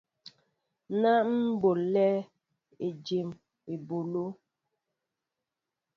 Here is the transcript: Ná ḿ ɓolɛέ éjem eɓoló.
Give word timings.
Ná 1.01 1.11
ḿ 1.29 1.31
ɓolɛέ 1.61 2.11
éjem 2.87 3.29
eɓoló. 3.73 4.25